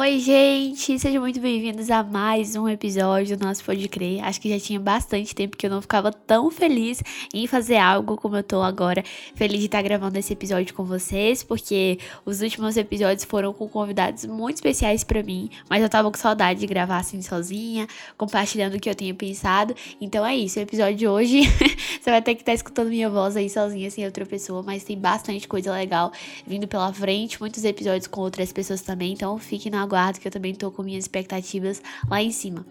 [0.00, 0.98] Oi, gente!
[0.98, 4.24] Sejam muito bem-vindos a mais um episódio do nosso Pode Crer.
[4.24, 7.02] Acho que já tinha bastante tempo que eu não ficava tão feliz
[7.34, 9.04] em fazer algo como eu tô agora.
[9.34, 14.24] Feliz de estar gravando esse episódio com vocês, porque os últimos episódios foram com convidados
[14.24, 17.86] muito especiais para mim, mas eu tava com saudade de gravar assim sozinha,
[18.16, 19.74] compartilhando o que eu tinha pensado.
[20.00, 21.42] Então é isso, o episódio de hoje
[22.00, 24.82] você vai ter que estar tá escutando minha voz aí sozinha, sem outra pessoa, mas
[24.82, 26.10] tem bastante coisa legal
[26.46, 30.32] vindo pela frente, muitos episódios com outras pessoas também, então fique na aguardo, que eu
[30.32, 32.64] também tô com minhas expectativas lá em cima.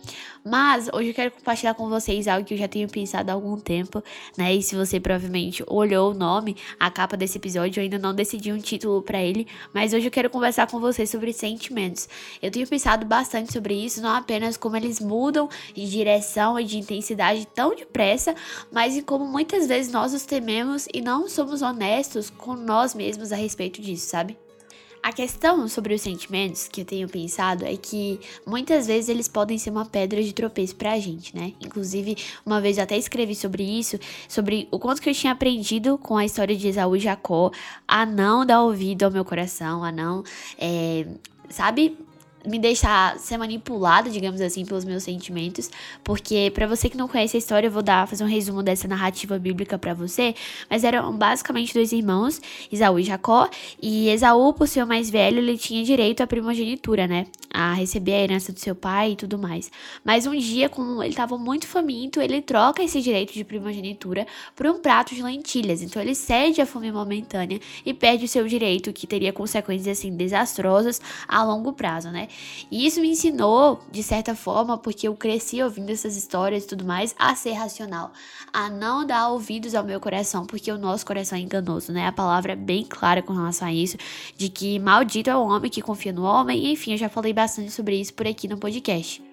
[0.45, 3.57] Mas hoje eu quero compartilhar com vocês algo que eu já tenho pensado há algum
[3.57, 4.01] tempo,
[4.37, 4.55] né?
[4.55, 8.51] E se você provavelmente olhou o nome, a capa desse episódio, eu ainda não decidi
[8.51, 12.07] um título para ele, mas hoje eu quero conversar com vocês sobre sentimentos.
[12.41, 16.77] Eu tenho pensado bastante sobre isso, não apenas como eles mudam de direção e de
[16.77, 18.33] intensidade tão depressa,
[18.71, 23.31] mas em como muitas vezes nós os tememos e não somos honestos com nós mesmos
[23.31, 24.37] a respeito disso, sabe?
[25.01, 29.57] A questão sobre os sentimentos que eu tenho pensado é que muitas vezes eles podem
[29.57, 31.53] ser uma pedra de tropeço pra gente, né?
[31.61, 35.97] Inclusive, uma vez eu até escrevi sobre isso, sobre o quanto que eu tinha aprendido
[35.97, 37.49] com a história de Esaú e Jacó
[37.87, 40.23] a não dar ouvido ao meu coração, a não,
[40.57, 41.07] é,
[41.49, 41.97] sabe,
[42.45, 45.69] me deixar ser manipulada, digamos assim, pelos meus sentimentos,
[46.03, 48.87] porque para você que não conhece a história, eu vou dar fazer um resumo dessa
[48.87, 50.33] narrativa bíblica para você,
[50.69, 53.49] mas eram basicamente dois irmãos, Esaú e Jacó,
[53.81, 57.27] e Esaú, por ser o mais velho, ele tinha direito à primogenitura, né?
[57.51, 59.71] A receber a herança do seu pai e tudo mais.
[60.03, 64.67] Mas um dia, como ele estava muito faminto, ele troca esse direito de primogenitura por
[64.67, 65.81] um prato de lentilhas.
[65.81, 70.15] Então ele cede a fome momentânea e perde o seu direito, que teria consequências assim
[70.15, 72.27] desastrosas a longo prazo, né?
[72.71, 76.85] E isso me ensinou, de certa forma, porque eu cresci ouvindo essas histórias e tudo
[76.85, 78.11] mais, a ser racional,
[78.53, 82.07] a não dar ouvidos ao meu coração, porque o nosso coração é enganoso, né?
[82.07, 83.97] A palavra é bem clara com relação a isso,
[84.37, 87.71] de que maldito é o homem que confia no homem, enfim, eu já falei bastante
[87.71, 89.23] sobre isso por aqui no podcast.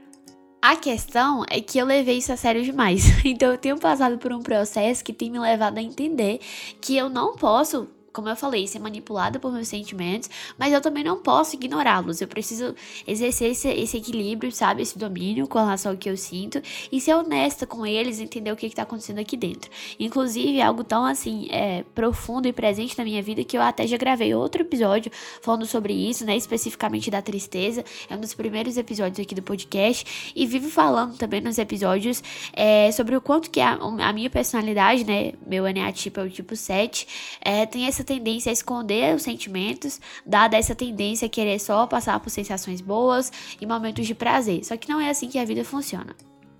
[0.61, 3.05] A questão é que eu levei isso a sério demais.
[3.25, 6.41] Então eu tenho passado por um processo que tem me levado a entender
[6.81, 11.05] que eu não posso como eu falei, ser manipulada por meus sentimentos, mas eu também
[11.05, 12.23] não posso ignorá-los.
[12.23, 12.75] Eu preciso
[13.07, 14.81] exercer esse, esse, equilíbrio, sabe?
[14.81, 18.57] Esse domínio com relação ao que eu sinto e ser honesta com eles, entender o
[18.57, 19.71] que, está acontecendo aqui dentro.
[20.01, 23.99] Inclusive, algo tão assim, é, profundo e presente na minha vida que eu até já
[23.99, 25.13] gravei outro episódio
[25.43, 26.35] falando sobre isso, né?
[26.39, 27.85] Especificamente da tristeza.
[28.09, 30.33] É um dos primeiros episódios aqui do podcast.
[30.35, 32.23] E vivo falando também nos episódios
[32.55, 35.35] é, sobre o quanto que a, a minha personalidade, né?
[35.47, 37.07] Meu eneatipo é o tipo 7,
[37.43, 42.19] é, tem essa tendência a esconder os sentimentos, dada essa tendência a querer só passar
[42.21, 43.31] por sensações boas
[43.61, 44.65] e momentos de prazer.
[44.65, 46.15] Só que não é assim que a vida funciona.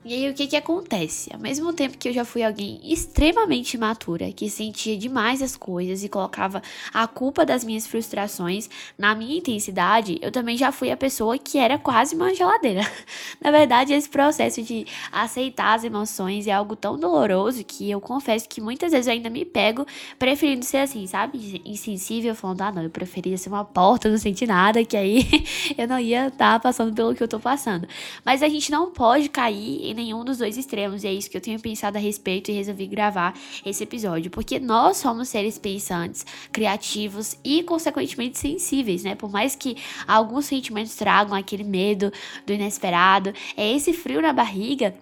[0.09, 1.35] E aí o que que acontece?
[1.35, 6.05] Ao mesmo tempo que eu já fui alguém extremamente imatura, que sentia demais as coisas
[6.05, 6.63] e colocava
[6.95, 11.59] a culpa das minhas frustrações na minha intensidade, eu também já fui a pessoa que
[11.59, 12.83] era quase uma geladeira.
[13.43, 18.49] Na verdade, esse processo de aceitar as emoções é algo tão doloroso que eu confesso
[18.49, 19.85] que muitas vezes eu ainda me pego
[20.21, 21.61] preferindo ser assim, sabe?
[21.65, 25.27] Insensível, falando, ah não, eu preferia ser uma porta, não sentir nada, que aí
[25.77, 27.89] eu não ia estar tá passando pelo que eu tô passando.
[28.25, 31.03] Mas a gente não pode cair em nenhum dos dois extremos.
[31.03, 33.35] E é isso que eu tenho pensado a respeito e resolvi gravar
[33.65, 34.31] esse episódio.
[34.31, 39.15] Porque nós somos seres pensantes, criativos e, consequentemente, sensíveis, né?
[39.15, 39.77] Por mais que
[40.07, 42.13] alguns sentimentos tragam aquele medo
[42.47, 44.95] do inesperado, é esse frio na barriga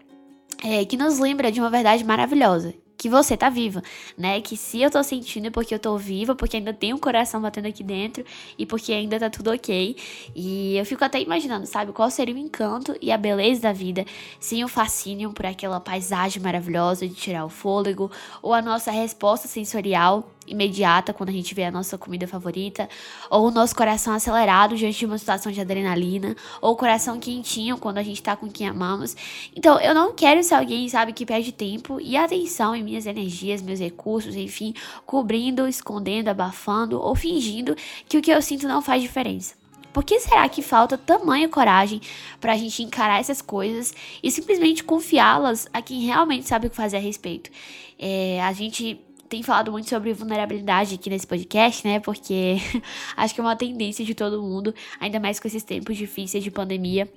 [0.62, 3.82] é, que nos lembra de uma verdade maravilhosa que você tá viva,
[4.16, 4.40] né?
[4.40, 7.38] Que se eu tô sentindo é porque eu tô viva, porque ainda tem um coração
[7.38, 8.24] batendo aqui dentro
[8.56, 9.94] e porque ainda tá tudo ok.
[10.34, 14.06] E eu fico até imaginando, sabe, qual seria o encanto e a beleza da vida
[14.40, 18.10] sem o fascínio por aquela paisagem maravilhosa de tirar o fôlego
[18.40, 22.88] ou a nossa resposta sensorial imediata quando a gente vê a nossa comida favorita,
[23.30, 27.78] ou o nosso coração acelerado diante de uma situação de adrenalina, ou o coração quentinho
[27.78, 29.16] quando a gente tá com quem amamos.
[29.54, 33.62] Então, eu não quero ser alguém, sabe, que perde tempo e atenção em minhas energias,
[33.62, 34.74] meus recursos, enfim,
[35.06, 37.76] cobrindo, escondendo, abafando ou fingindo
[38.08, 39.54] que o que eu sinto não faz diferença.
[39.94, 42.00] Por que será que falta tamanha coragem
[42.40, 46.74] para a gente encarar essas coisas e simplesmente confiá-las a quem realmente sabe o que
[46.74, 47.48] fazer a respeito?
[47.96, 49.00] É, a gente
[49.34, 51.98] tem falado muito sobre vulnerabilidade aqui nesse podcast, né?
[51.98, 52.56] Porque
[53.16, 56.52] acho que é uma tendência de todo mundo, ainda mais com esses tempos difíceis de
[56.52, 57.10] pandemia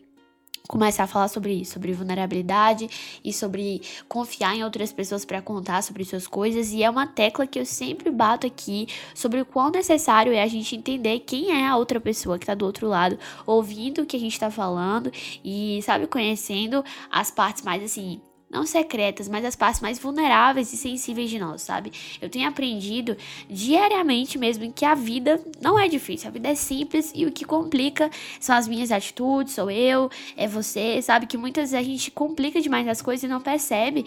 [0.68, 2.90] começar a falar sobre isso, sobre vulnerabilidade
[3.24, 6.74] e sobre confiar em outras pessoas para contar sobre suas coisas.
[6.74, 8.86] E é uma tecla que eu sempre bato aqui
[9.16, 12.54] sobre o quão necessário é a gente entender quem é a outra pessoa que está
[12.54, 15.10] do outro lado, ouvindo o que a gente está falando
[15.42, 20.78] e, sabe, conhecendo as partes mais assim não secretas, mas as partes mais vulneráveis e
[20.78, 21.92] sensíveis de nós, sabe?
[22.22, 23.18] Eu tenho aprendido
[23.50, 27.44] diariamente mesmo que a vida não é difícil, a vida é simples e o que
[27.44, 28.10] complica
[28.40, 31.28] são as minhas atitudes, sou eu, é você, sabe?
[31.28, 34.06] Que muitas vezes a gente complica demais as coisas e não percebe.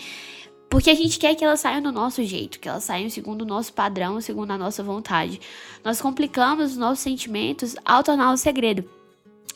[0.70, 3.46] Porque a gente quer que elas saiam do nosso jeito, que elas saiam segundo o
[3.46, 5.40] nosso padrão, segundo a nossa vontade.
[5.84, 8.99] Nós complicamos os nossos sentimentos ao tornar o segredo.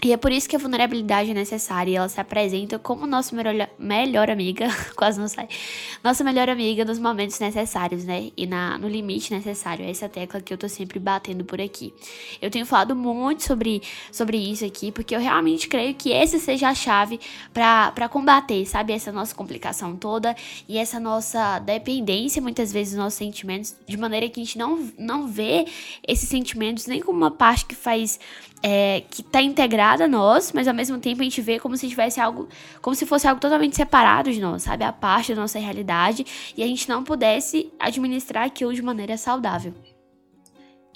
[0.04, 3.34] E é por isso que a vulnerabilidade é necessária e ela se apresenta como nossa
[3.34, 5.48] melhor, melhor amiga, quase não sai,
[6.02, 8.30] nossa melhor amiga nos momentos necessários, né?
[8.36, 9.82] E na, no limite necessário.
[9.82, 11.94] Essa tecla que eu tô sempre batendo por aqui.
[12.42, 13.80] Eu tenho falado muito sobre,
[14.12, 17.18] sobre isso aqui, porque eu realmente creio que essa seja a chave
[17.54, 18.92] para combater, sabe?
[18.92, 20.36] Essa nossa complicação toda
[20.68, 24.86] e essa nossa dependência, muitas vezes, dos nossos sentimentos, de maneira que a gente não,
[24.98, 25.64] não vê
[26.06, 28.20] esses sentimentos nem como uma parte que faz
[28.66, 31.88] é, que está integrada a nós, mas ao mesmo tempo a gente vê como se
[31.88, 32.48] tivesse algo,
[32.82, 34.84] como se fosse algo totalmente separado de nós, sabe?
[34.84, 36.24] A parte da nossa realidade
[36.56, 39.74] e a gente não pudesse administrar aquilo de maneira saudável.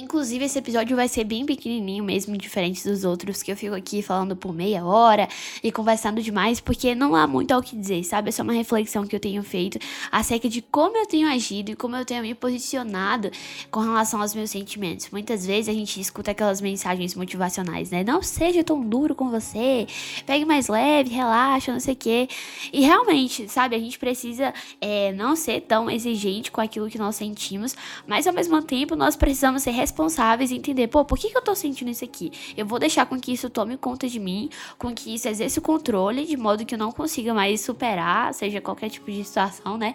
[0.01, 4.01] Inclusive, esse episódio vai ser bem pequenininho mesmo, diferente dos outros, que eu fico aqui
[4.01, 5.29] falando por meia hora
[5.61, 8.29] e conversando demais, porque não há muito ao que dizer, sabe?
[8.29, 9.77] É só uma reflexão que eu tenho feito
[10.13, 13.29] acerca de como eu tenho agido e como eu tenho me posicionado
[13.73, 15.11] com relação aos meus sentimentos.
[15.11, 18.05] Muitas vezes a gente escuta aquelas mensagens motivacionais, né?
[18.05, 19.85] Não seja tão duro com você,
[20.25, 22.29] pegue mais leve, relaxa, não sei o quê.
[22.73, 23.75] E realmente, sabe?
[23.75, 27.75] A gente precisa é, não ser tão exigente com aquilo que nós sentimos,
[28.07, 31.43] mas ao mesmo tempo nós precisamos ser responsáveis e entender, pô, por que, que eu
[31.43, 32.31] tô sentindo isso aqui?
[32.57, 35.63] Eu vou deixar com que isso tome conta de mim, com que isso exerça o
[35.63, 39.95] controle, de modo que eu não consiga mais superar, seja qualquer tipo de situação, né?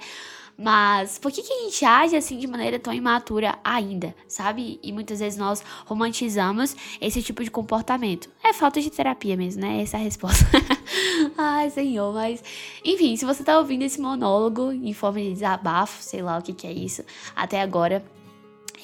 [0.57, 4.80] Mas por que, que a gente age assim de maneira tão imatura ainda, sabe?
[4.84, 8.30] E muitas vezes nós romantizamos esse tipo de comportamento.
[8.44, 9.81] É falta de terapia mesmo, né?
[9.81, 10.45] Essa é a resposta.
[11.38, 12.44] Ai, senhor, mas.
[12.86, 16.54] Enfim, se você tá ouvindo esse monólogo em forma de desabafo, sei lá o que,
[16.54, 17.04] que é isso,
[17.36, 18.06] até agora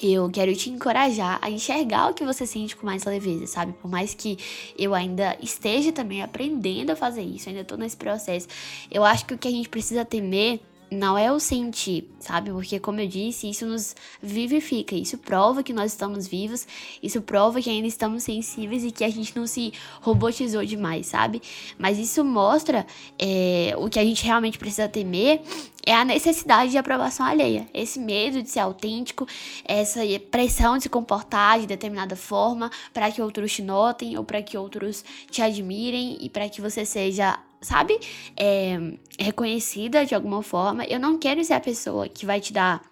[0.02, 3.72] eu quero te encorajar a enxergar o que você sente com mais leveza, sabe?
[3.74, 4.38] Por mais que
[4.78, 8.48] eu ainda esteja também aprendendo a fazer isso, ainda tô nesse processo,
[8.90, 10.60] eu acho que o que a gente precisa temer
[10.90, 12.50] não é o sentir, sabe?
[12.50, 16.66] Porque, como eu disse, isso nos vivifica, isso prova que nós estamos vivos,
[17.02, 21.40] isso prova que ainda estamos sensíveis e que a gente não se robotizou demais, sabe?
[21.78, 22.86] Mas isso mostra
[23.18, 25.42] é, o que a gente realmente precisa temer
[25.86, 29.26] é a necessidade de aprovação alheia, esse medo de ser autêntico,
[29.64, 30.00] essa
[30.30, 34.58] pressão de se comportar de determinada forma para que outros te notem ou para que
[34.58, 37.98] outros te admirem e para que você seja sabe,
[38.36, 38.78] é,
[39.18, 40.84] reconhecida de alguma forma.
[40.84, 42.89] Eu não quero ser a pessoa que vai te dar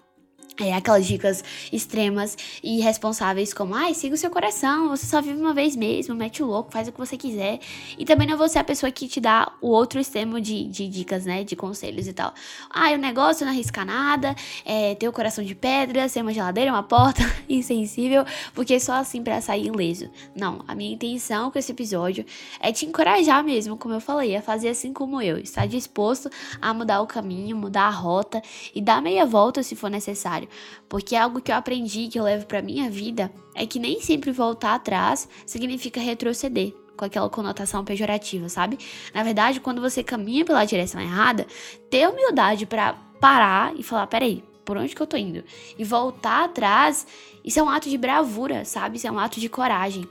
[0.60, 5.40] é, aquelas dicas extremas e irresponsáveis como, ai, siga o seu coração, você só vive
[5.40, 7.60] uma vez mesmo, mete o louco, faz o que você quiser.
[7.96, 10.88] E também não vou ser a pessoa que te dá o outro extremo de, de
[10.88, 12.34] dicas, né, de conselhos e tal.
[12.70, 14.34] Ai, o negócio não arrisca nada,
[14.64, 19.22] é, ter o coração de pedra, ser uma geladeira, uma porta insensível, porque só assim
[19.22, 20.10] para sair ileso.
[20.34, 22.24] Não, a minha intenção com esse episódio
[22.60, 26.28] é te encorajar mesmo, como eu falei, a fazer assim como eu, estar disposto
[26.60, 28.42] a mudar o caminho, mudar a rota
[28.74, 30.47] e dar meia volta se for necessário
[30.88, 34.32] porque algo que eu aprendi, que eu levo para minha vida, é que nem sempre
[34.32, 38.78] voltar atrás significa retroceder com aquela conotação pejorativa, sabe?
[39.14, 41.46] Na verdade, quando você caminha pela direção errada,
[41.88, 45.42] ter humildade para parar e falar, peraí, por onde que eu tô indo?
[45.78, 47.06] E voltar atrás,
[47.44, 48.96] isso é um ato de bravura, sabe?
[48.96, 50.06] Isso é um ato de coragem.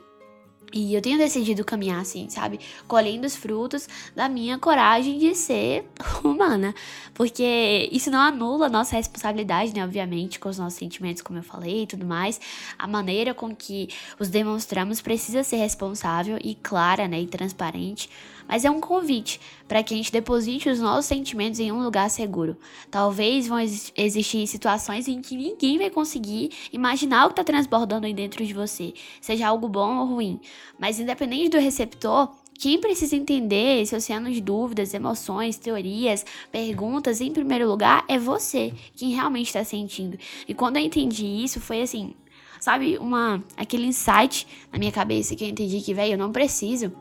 [0.74, 2.60] E eu tenho decidido caminhar assim, sabe?
[2.88, 5.86] Colhendo os frutos da minha coragem de ser
[6.24, 6.76] humana.
[7.14, 9.84] Porque isso não anula a nossa responsabilidade, né?
[9.84, 12.40] Obviamente, com os nossos sentimentos, como eu falei e tudo mais.
[12.78, 13.88] A maneira com que
[14.20, 17.22] os demonstramos precisa ser responsável e clara, né?
[17.22, 18.10] E transparente
[18.48, 22.10] mas é um convite para que a gente deposite os nossos sentimentos em um lugar
[22.10, 22.56] seguro.
[22.90, 28.06] Talvez vão ex existir situações em que ninguém vai conseguir imaginar o que está transbordando
[28.06, 30.40] aí dentro de você, seja algo bom ou ruim,
[30.80, 37.32] mas independente do receptor, quem precisa entender esse oceano de dúvidas, emoções, teorias, perguntas, em
[37.32, 40.18] primeiro lugar, é você, quem realmente está sentindo.
[40.48, 42.16] E quando eu entendi isso, foi assim,
[42.60, 46.92] sabe, uma aquele insight na minha cabeça que eu entendi que, velho, eu não preciso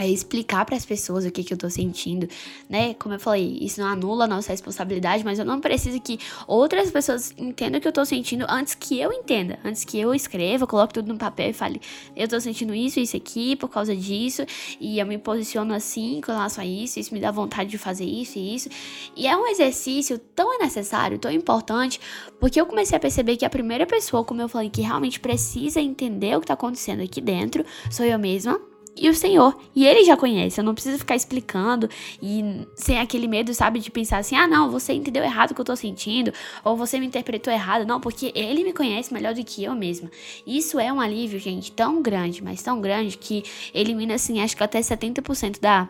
[0.00, 2.26] é explicar para as pessoas o que, que eu tô sentindo,
[2.68, 2.94] né?
[2.94, 6.90] Como eu falei, isso não anula a nossa responsabilidade, mas eu não preciso que outras
[6.90, 10.66] pessoas entendam o que eu tô sentindo antes que eu entenda, antes que eu escreva,
[10.66, 11.80] coloque tudo no papel e fale,
[12.16, 14.42] eu tô sentindo isso, isso aqui, por causa disso,
[14.80, 18.06] e eu me posiciono assim com relação a isso, isso me dá vontade de fazer
[18.06, 18.68] isso e isso.
[19.14, 22.00] E é um exercício tão necessário, tão importante,
[22.38, 25.78] porque eu comecei a perceber que a primeira pessoa, como eu falei, que realmente precisa
[25.78, 28.69] entender o que tá acontecendo aqui dentro, sou eu mesma
[29.00, 29.58] e o Senhor.
[29.74, 31.88] E ele já conhece, eu não preciso ficar explicando
[32.22, 35.60] e sem aquele medo, sabe, de pensar assim: ah, não, você entendeu errado o que
[35.60, 37.86] eu tô sentindo, ou você me interpretou errado.
[37.86, 40.10] Não, porque ele me conhece melhor do que eu mesma.
[40.46, 43.42] Isso é um alívio, gente, tão grande, mas tão grande que
[43.72, 45.88] elimina, assim, acho que até 70% da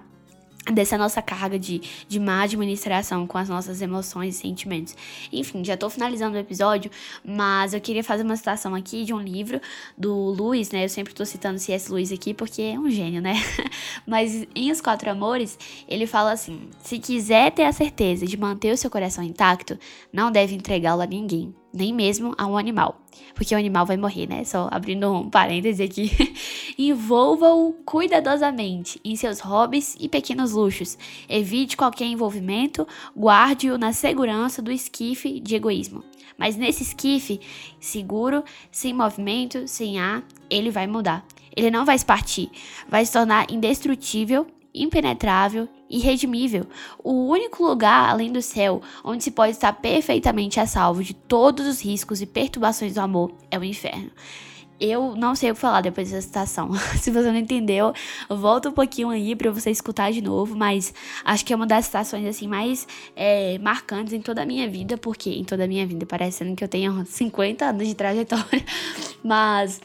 [0.67, 4.95] dessa nossa carga de, de má administração com as nossas emoções e sentimentos.
[5.33, 6.91] Enfim, já tô finalizando o episódio,
[7.25, 9.61] mas eu queria fazer uma citação aqui de um livro
[9.97, 10.85] do Luiz, né?
[10.85, 11.91] Eu sempre tô citando C.S.
[11.91, 13.35] Luiz aqui porque é um gênio, né?
[14.07, 18.73] mas em Os Quatro Amores, ele fala assim: se quiser ter a certeza de manter
[18.73, 19.79] o seu coração intacto,
[20.13, 23.00] não deve entregá-lo a ninguém nem mesmo a um animal,
[23.35, 24.45] porque o animal vai morrer, né?
[24.45, 26.11] Só abrindo um parêntese aqui.
[26.79, 30.99] Envolva-o cuidadosamente em seus hobbies e pequenos luxos.
[31.29, 32.87] Evite qualquer envolvimento,
[33.17, 36.05] guarde-o na segurança do esquife de egoísmo.
[36.39, 37.41] Mas nesse esquife,
[37.79, 41.25] seguro, sem movimento, sem ar, ele vai mudar.
[41.55, 42.51] Ele não vai se partir,
[42.89, 46.67] vai se tornar indestrutível impenetrável, irredimível,
[47.03, 51.67] o único lugar além do céu onde se pode estar perfeitamente a salvo de todos
[51.67, 54.11] os riscos e perturbações do amor é o inferno.
[54.81, 56.71] Eu não sei o que falar depois dessa citação.
[56.99, 57.93] Se você não entendeu,
[58.31, 60.57] volta um pouquinho aí para você escutar de novo.
[60.57, 64.67] Mas acho que é uma das citações assim mais é, marcantes em toda a minha
[64.71, 68.65] vida, porque em toda a minha vida parecendo que eu tenho 50 anos de trajetória,
[69.23, 69.83] mas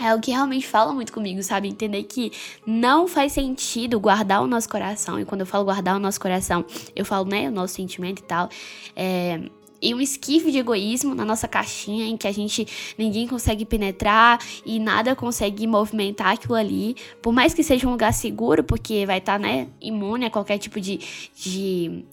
[0.00, 1.68] é o que realmente fala muito comigo, sabe?
[1.68, 2.32] Entender que
[2.66, 5.18] não faz sentido guardar o nosso coração.
[5.18, 8.24] E quando eu falo guardar o nosso coração, eu falo, né, o nosso sentimento e
[8.24, 8.48] tal.
[8.94, 9.40] É,
[9.80, 14.38] e um esquife de egoísmo na nossa caixinha em que a gente ninguém consegue penetrar
[14.64, 19.18] e nada consegue movimentar aquilo ali, por mais que seja um lugar seguro, porque vai
[19.18, 20.98] estar, tá, né, imune a qualquer tipo de,
[21.34, 22.04] de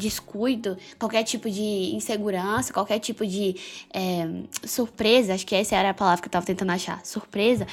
[0.00, 3.54] descuido, qualquer tipo de insegurança, qualquer tipo de
[3.92, 4.28] é,
[4.64, 7.66] surpresa, acho que essa era a palavra que eu tava tentando achar, surpresa,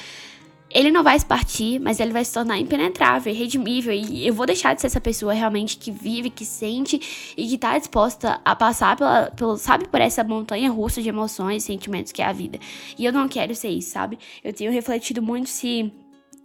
[0.70, 3.92] ele não vai se partir, mas ele vai se tornar impenetrável, redimível.
[3.92, 7.56] E eu vou deixar de ser essa pessoa realmente que vive, que sente e que
[7.56, 12.12] tá disposta a passar pela, pelo, sabe, por essa montanha russa de emoções e sentimentos
[12.12, 12.58] que é a vida.
[12.98, 14.18] E eu não quero ser isso, sabe?
[14.44, 15.90] Eu tenho refletido muito se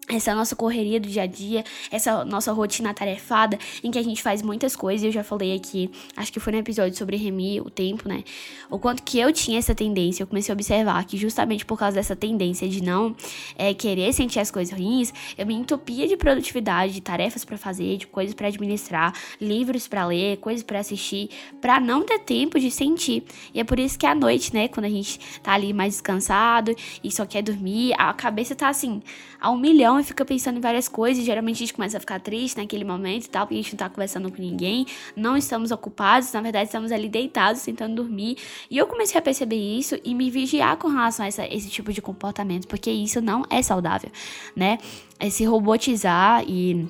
[0.09, 4.21] essa nossa correria do dia a dia, essa nossa rotina tarefada, em que a gente
[4.21, 7.69] faz muitas coisas, eu já falei aqui, acho que foi no episódio sobre remir o
[7.69, 8.23] tempo, né?
[8.69, 11.95] O quanto que eu tinha essa tendência, eu comecei a observar que justamente por causa
[11.95, 13.15] dessa tendência de não
[13.57, 17.97] é, querer sentir as coisas ruins, eu me entupia de produtividade, de tarefas para fazer,
[17.97, 21.29] de coisas para administrar, livros para ler, coisas para assistir,
[21.61, 23.23] para não ter tempo de sentir.
[23.53, 26.75] E é por isso que à noite, né, quando a gente tá ali mais descansado
[27.03, 29.01] e só quer dormir, a cabeça tá assim,
[29.39, 31.23] a um milhão e fica pensando em várias coisas.
[31.23, 33.77] Geralmente a gente começa a ficar triste naquele momento e tal, porque a gente não
[33.77, 34.85] tá conversando com ninguém,
[35.15, 38.37] não estamos ocupados, na verdade estamos ali deitados, tentando dormir.
[38.69, 41.91] E eu comecei a perceber isso e me vigiar com relação a essa, esse tipo
[41.91, 44.11] de comportamento, porque isso não é saudável,
[44.55, 44.77] né?
[45.19, 46.87] É se robotizar e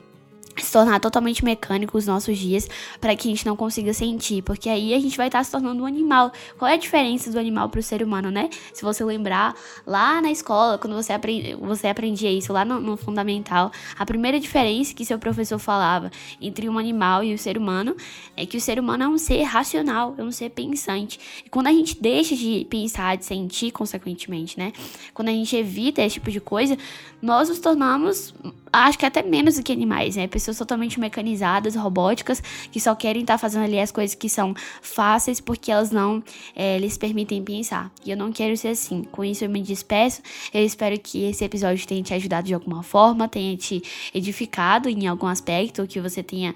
[0.58, 2.70] se tornar totalmente mecânico os nossos dias
[3.00, 5.52] para que a gente não consiga sentir, porque aí a gente vai estar tá se
[5.52, 6.32] tornando um animal.
[6.58, 8.50] Qual é a diferença do animal para o ser humano, né?
[8.74, 9.56] Se você lembrar
[9.86, 14.40] lá na escola, quando você, aprend, você aprendia isso lá no, no, fundamental, a primeira
[14.40, 17.96] diferença que seu professor falava entre um animal e o ser humano
[18.36, 21.20] é que o ser humano é um ser racional, é um ser pensante.
[21.46, 24.74] E quando a gente deixa de pensar, de sentir, consequentemente, né?
[25.14, 26.78] Quando a gente evita esse tipo de coisa,
[27.22, 28.34] nós nos tornamos,
[28.72, 30.28] acho que até menos do que animais, né?
[30.44, 34.54] Pessoas totalmente mecanizadas, robóticas, que só querem estar tá fazendo ali as coisas que são
[34.82, 36.22] fáceis porque elas não
[36.56, 37.92] é, lhes permitem pensar.
[38.06, 39.04] E eu não quero ser assim.
[39.04, 40.22] Com isso eu me despeço.
[40.54, 43.82] Eu espero que esse episódio tenha te ajudado de alguma forma, tenha te
[44.14, 46.54] edificado em algum aspecto, que você tenha,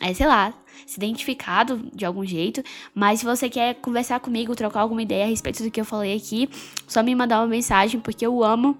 [0.00, 0.52] é, sei lá,
[0.86, 2.62] se identificado de algum jeito.
[2.94, 6.16] Mas se você quer conversar comigo, trocar alguma ideia a respeito do que eu falei
[6.16, 6.48] aqui,
[6.86, 8.76] só me mandar uma mensagem, porque eu amo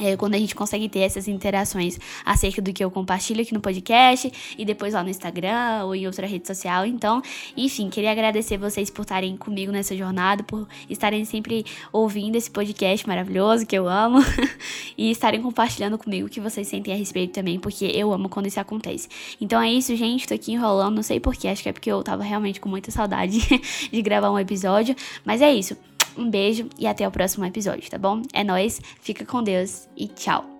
[0.00, 3.60] é, quando a gente consegue ter essas interações acerca do que eu compartilho aqui no
[3.60, 6.86] podcast e depois lá no Instagram ou em outra rede social.
[6.86, 7.20] Então,
[7.56, 13.06] enfim, queria agradecer vocês por estarem comigo nessa jornada, por estarem sempre ouvindo esse podcast
[13.06, 14.18] maravilhoso que eu amo
[14.96, 18.46] e estarem compartilhando comigo o que vocês sentem a respeito também, porque eu amo quando
[18.46, 19.08] isso acontece.
[19.40, 20.26] Então é isso, gente.
[20.26, 22.90] Tô aqui enrolando, não sei porquê, acho que é porque eu tava realmente com muita
[22.90, 23.38] saudade
[23.92, 24.94] de gravar um episódio,
[25.24, 25.76] mas é isso.
[26.16, 28.22] Um beijo e até o próximo episódio, tá bom?
[28.32, 30.51] É nós, fica com Deus e tchau.